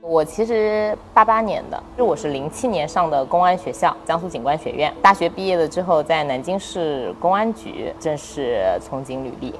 [0.00, 4.92] 我其实八八年的，就我是零七年上的公安学校，江苏警官学院。
[5.00, 9.54] 大学毕业了之后，在南京市公安局正式从警履历。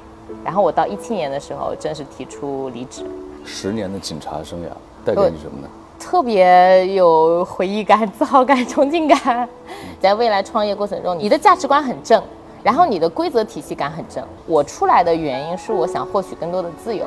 [0.45, 3.05] 然后我到一七年的时候，正式提出离职。
[3.45, 4.69] 十年的警察生涯
[5.05, 5.69] 带给你什么呢？
[5.99, 9.49] 特别有回忆感、 自豪感、憧憬感。
[10.01, 12.23] 在未来创业过程中，你的价值观很正，
[12.63, 14.23] 然后你的规则体系感很正。
[14.47, 17.07] 我出来的原因是我想获取更多的自由。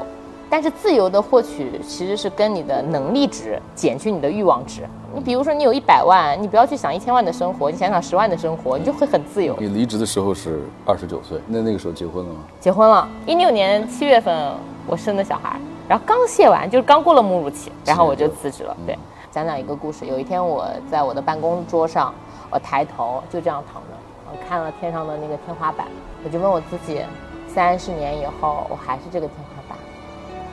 [0.49, 4.87] 但是自由的获取其实是跟你的能力值减去你的欲望值。
[5.13, 9.55] 你比如说，你有一百万，你不要去想一千万的生活，你想想十万的生活，你就会很自由。
[9.59, 12.39] 你离职的时候是二十九岁，那那个时候结婚了吗？
[12.59, 14.53] 结婚了，一六年七月份
[14.85, 18.77] 我生的小孩，然后刚卸完，就是刚过了母乳期，然后我就辞职了。
[18.85, 18.97] 对，
[19.31, 20.05] 讲讲一个故事。
[20.05, 22.13] 有一天我在我的办公桌上，
[22.51, 23.89] 我抬头就这样躺着，
[24.31, 25.87] 我看了天上的那个天花板，
[26.23, 27.01] 我就问我自己，
[27.47, 29.56] 三十年以后我还是这个天花板。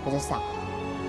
[0.04, 0.38] 我就想，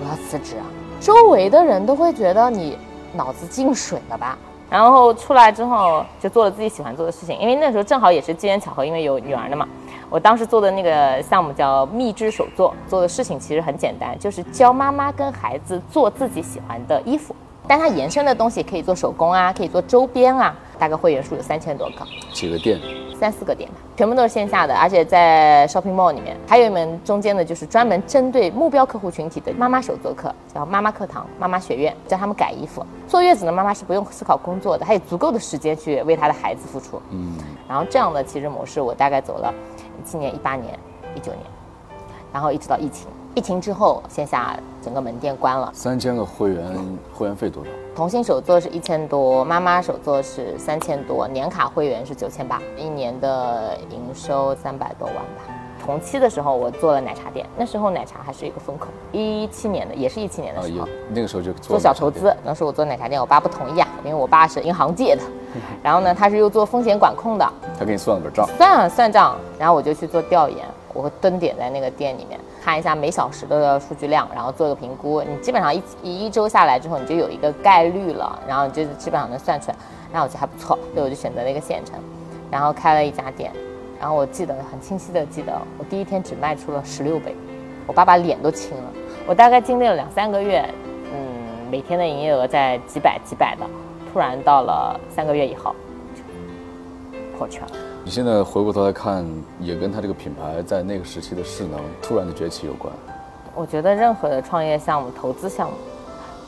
[0.00, 0.64] 我要辞职啊！
[1.00, 2.78] 周围的人都会觉得你
[3.14, 4.38] 脑子进水了吧？
[4.68, 9.68] 然后出来之后就做了自己喜欢做的事情，因为那时候正好也是机缘巧合，因为有女儿了嘛。
[10.08, 17.34] 我当时做的那个项目叫“蜜汁手作”，做的事情其实很简单，就是教妈妈跟孩子做自己喜欢的衣服。
[17.68, 20.54] 但它延伸的东西可以做手工啊，可以做周边啊。
[20.78, 22.80] 大概会员数有三千多个，几个店？
[23.18, 26.36] 三四个店吧，全部都是线下的，而且在 shopping mall 里面。
[26.46, 32.84] 还有一门中间的，就是专门针对目标客户群体的妈妈手作课，叫妈妈课堂、妈妈学院，教他们改衣服。
[33.08, 37.00] 坐月子的妈妈是不用思考工作的，她有足够的时间去为她的孩子付出。
[37.10, 39.54] 嗯，然后这样的其实模式，我大概走了
[39.98, 40.78] 一七年、一八年、
[41.14, 41.40] 一九年，
[42.34, 43.08] 然后一直到疫情。
[43.36, 45.70] 疫情之后，线下整个门店关了。
[45.74, 46.74] 三千个会员，
[47.12, 47.70] 会员费多少？
[47.94, 55.54] 童心手作是一千多，妈妈手作是三千多，年卡会员是九千八，一年的营收三百多万吧。
[55.84, 58.86] 同期的时候，我做了奶茶店，那时候奶茶还是一个风口。
[59.12, 62.34] 一七年的，也是一七年的时候，那个时候就做小投资。
[62.42, 65.22] 当时我做奶茶店，我爸不同意啊，因为我爸是银行界的，
[65.84, 67.46] 然后呢，他是又做风险管控的，
[67.78, 70.64] 他给你算了本账，算算账，然后我就去做调研。
[70.94, 75.22] 我会蹲点在那个店里面看一下每小时的数据量，然后做个评估。
[75.22, 79.76] 你基本上一一周下来之后，你就有一个概率了，然后你就基本上能算出来。
[80.12, 81.94] 那我觉得还不错，所以我就选择了一个县城，
[82.50, 83.52] 然后开了一家店。
[84.00, 87.36] 然后我记得很清晰的记得，我第一天只卖出了十六杯，
[87.86, 88.92] 我爸爸脸都青了。
[89.28, 90.68] 我大概经历了两三个月，
[91.12, 93.64] 嗯，每天的营业额在几百几百的，
[94.12, 95.72] 突然到了三个月以后，
[96.16, 97.95] 就破圈了。
[98.06, 99.26] 你现在回过头来看，
[99.58, 102.94] 也跟他这个品牌在那个时期的势能突然的崛起有关。
[103.52, 105.74] 我觉得任何的创业项目、投资项目，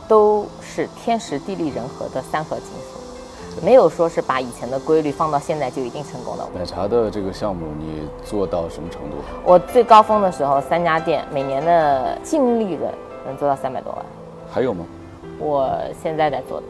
[0.06, 6.46] 都是天时地利人和的三合金素，没有说是把以前的规律放到现在就一定成功的。
[6.56, 9.16] 奶茶的这个项目，你做到什么程度？
[9.44, 12.88] 我最高峰的时候，三家店每年的净利润
[13.26, 14.04] 能做到三百多万。
[14.48, 14.86] 还有吗？
[15.40, 16.66] 我现在在做的。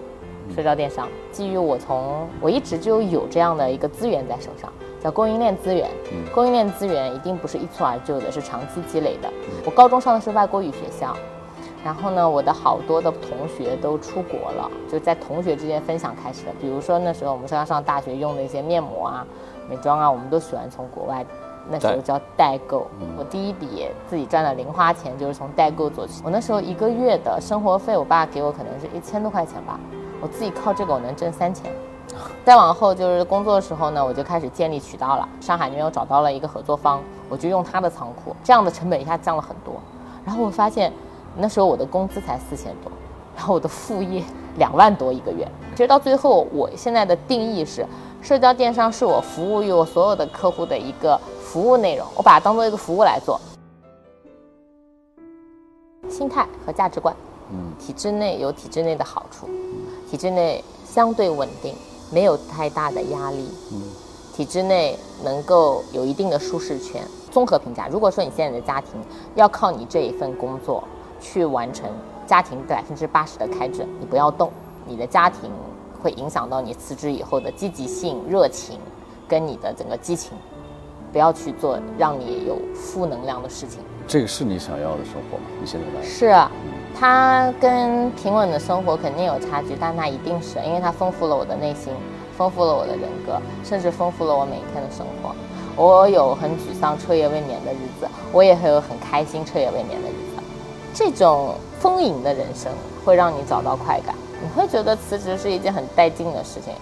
[0.54, 5.88] 社交电商基于我从我一直就有这样的一个资源在手上，叫供应链资源。
[6.34, 9.30] 供应链资源一定不是一蹴而就的，是长期积累的。
[9.64, 11.16] 我高中上的是外国语学校，
[11.84, 16.52] 然后呢，我的好多的同学都出国了，就在同学之间分享开始的。
[16.60, 19.26] 比如说那时候我们上上大学用的一些面膜啊、
[19.68, 21.24] 美妆啊，我们都喜欢从国外，
[21.70, 22.86] 那时候叫代购。
[23.16, 26.22] 我第一笔自己赚的零花钱就是从代购做起。
[26.24, 29.78] 我那时候一个月的生活费，我爸给我可能是一千多块钱吧。
[30.20, 31.70] 我自己靠这个我能挣三千，
[32.44, 35.28] 再往后就是工作的时候呢，我就开始建立渠道了。
[35.40, 39.74] 上海那边我找到了一个合作方，我就用他的仓库，这样的成本一下降了很多。
[40.24, 40.92] 然后我发现，
[41.36, 42.90] 那时候我的工资才四千多，
[43.36, 44.24] 然后我的副业
[44.56, 45.46] 两万多一个月。
[45.72, 47.86] 其实到最后，我现在的定义是，
[48.20, 53.40] 社交电商是我服务于我所有的客户的一个服务内容，我把它当做一个服务来做。
[56.08, 57.14] 心态和价值观，
[57.52, 59.48] 嗯，体制内有体制内的好处。
[60.10, 61.74] 体制内相对稳定，
[62.10, 63.48] 没有太大的压力。
[63.72, 63.82] 嗯，
[64.34, 67.02] 体制内能够有一定的舒适圈。
[67.30, 68.92] 综合评价，如果说你现在的家庭
[69.34, 70.82] 要靠你这一份工作
[71.20, 71.88] 去完成
[72.26, 74.50] 家庭百分之八十的开支，你不要动，
[74.86, 75.50] 你的家庭
[76.02, 78.78] 会影响到你辞职以后的积极性、热情，
[79.28, 80.32] 跟你的整个激情。
[81.10, 83.80] 不要去做让你有负能量的事情。
[84.06, 85.44] 这个是你想要的生活吗？
[85.58, 86.26] 你现在来是。
[86.98, 91.92] 它跟平稳的生活肯定有差距，但它一定是因为它丰富了我的内心，
[92.36, 95.32] 丰富了我的人格，甚至丰富了我每一天的生活。
[95.76, 100.42] 我有很沮丧、彻夜未眠的日子，我也会有很开心、彻夜未眠的日子。
[100.92, 102.72] 这种丰盈的人生
[103.04, 104.12] 会让你找到快感，
[104.42, 106.72] 你会觉得辞职是一件很带劲的事情。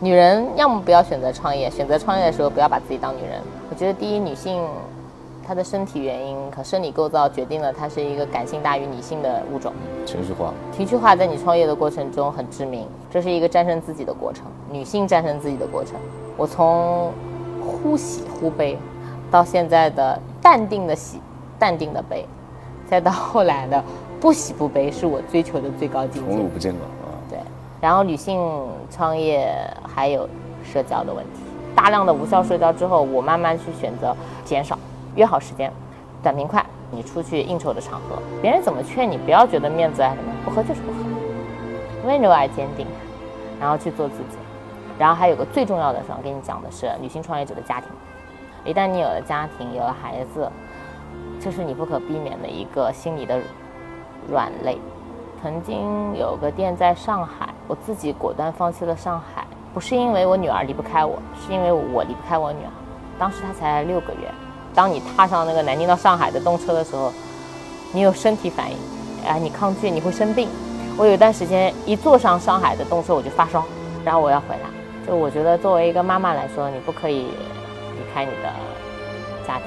[0.00, 3.38] 女人要么不要选择创业，选择创业的时候不要把自己当女人。
[3.68, 4.66] 我觉得第一，女性。
[5.46, 9.72] 她的身体原因和生理构造决定了她是一个感性大于理性的物种。
[10.04, 15.94] 情绪化，情绪化在你创业的过程中很致命，这是一个战胜自己的过程，女性战胜自己的过程。
[16.36, 17.12] 我从
[17.60, 18.76] 忽喜忽悲，
[19.30, 21.20] 到现在的淡定的喜，
[21.58, 22.26] 淡定的悲，
[22.88, 23.82] 再到后来的
[24.20, 26.32] 不喜不悲，是我追求的最高境界。
[26.32, 27.06] 宠辱不惊了啊！
[27.30, 27.38] 对，
[27.80, 28.40] 然后女性
[28.90, 29.48] 创业
[29.82, 30.28] 还有
[30.64, 31.40] 社交的问题，
[31.74, 34.14] 大量的无效社交之后，我慢慢去选择
[34.44, 34.78] 减少，
[35.16, 35.72] 约好时间，
[36.22, 36.64] 短平快。
[36.92, 40.98] 你出去应酬的场合，别人怎么劝你，不要觉得面子啊什么，不喝就是不喝，
[42.06, 42.86] 温柔而坚定，
[43.58, 44.38] 然后去做自己。
[44.96, 47.90] 然后还有个最重要的，想跟你讲的是，女性创业者的家庭，
[48.64, 50.48] 一旦你有了家庭，有了孩子，
[51.40, 53.40] 这是你不可避免的一个心理的
[54.30, 54.78] 软肋。
[55.42, 62.70] 曾经有个店在上海，我自己果断放弃了上海，不是因为我女儿离不开我，是因为我离不开我女儿。
[63.18, 64.30] 当时她才六个月。
[64.76, 67.10] 当你踏上那个南京到上海的动车的时候，
[67.92, 68.76] 你有身体反应，
[69.26, 70.48] 哎，你抗拒，你会生病。
[70.98, 73.64] 我有一段时间一坐上上海的动车我就发烧，
[74.04, 74.68] 然后我要回来。
[75.06, 78.52] 就我觉得作为一个妈妈来说，你不可以离开你的
[79.46, 79.66] 家庭。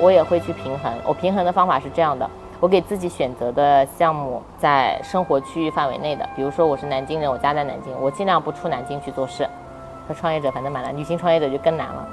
[0.00, 2.28] 我也会去平衡，我平衡的方法是这样的：
[2.60, 9.46] 我给自己选择的项目在生活区域范围内的，比如说我是南京人，我家在南京，我尽量不出南京去做事。
[10.06, 12.08] 和创业者反正蛮难，女性创业者就更难了。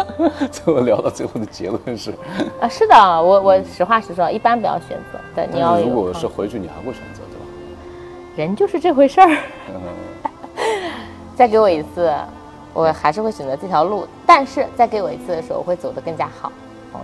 [0.50, 2.12] 最后聊到最后的结论是，
[2.60, 5.18] 啊，是的，我我实话实说，一般不要选择。
[5.34, 7.46] 对，你要如果是回去，你还会选择对吧？
[8.36, 9.36] 人就是这回事儿。
[11.36, 12.12] 再给我一次，
[12.72, 14.06] 我还是会选择这条路。
[14.26, 16.50] 但是再给我一次的时候，我会走得更加好。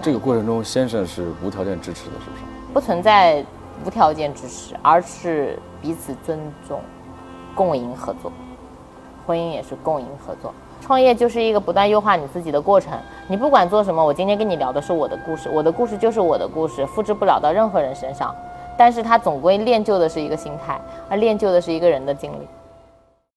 [0.02, 2.42] 这个过程中，先生是无条件支持的，是不是？
[2.72, 3.44] 不存在
[3.84, 6.80] 无条件支持，而是彼此尊重，
[7.54, 8.30] 共赢合作。
[9.28, 10.50] 婚姻也是共赢合作。
[10.80, 12.98] 创业就是一个不断优化你自己的过程。
[13.26, 18.34] 你不管做什么，我今天跟你聊的是我的故事，我的故事就是我的故事，复制不了到任何人身上。
[18.78, 20.80] 但是它总归练就的是一个心态，
[21.10, 22.48] 而练就的是一个人的经历。